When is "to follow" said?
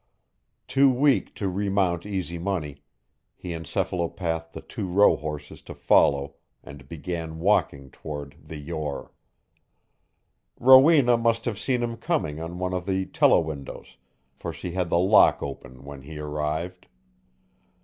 5.65-6.37